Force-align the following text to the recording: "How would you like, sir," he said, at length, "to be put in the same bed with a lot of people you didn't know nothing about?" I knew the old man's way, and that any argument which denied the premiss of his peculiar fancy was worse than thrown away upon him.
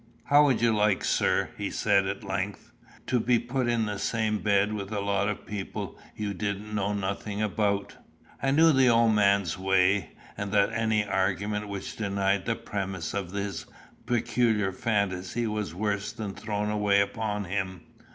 "How 0.23 0.45
would 0.45 0.61
you 0.63 0.73
like, 0.73 1.03
sir," 1.03 1.49
he 1.59 1.69
said, 1.69 2.07
at 2.07 2.23
length, 2.23 2.71
"to 3.05 3.19
be 3.19 3.37
put 3.37 3.67
in 3.67 3.85
the 3.85 3.99
same 3.99 4.39
bed 4.39 4.73
with 4.73 4.91
a 4.91 4.99
lot 4.99 5.27
of 5.29 5.45
people 5.45 5.95
you 6.15 6.33
didn't 6.33 6.73
know 6.73 6.91
nothing 6.91 7.39
about?" 7.39 7.97
I 8.41 8.49
knew 8.49 8.71
the 8.71 8.89
old 8.89 9.11
man's 9.13 9.59
way, 9.59 10.13
and 10.35 10.51
that 10.53 10.73
any 10.73 11.05
argument 11.05 11.67
which 11.67 11.95
denied 11.97 12.47
the 12.47 12.55
premiss 12.55 13.13
of 13.13 13.29
his 13.33 13.67
peculiar 14.07 14.71
fancy 14.71 15.45
was 15.45 15.75
worse 15.75 16.11
than 16.11 16.33
thrown 16.33 16.71
away 16.71 16.99
upon 16.99 17.43
him. 17.43 17.81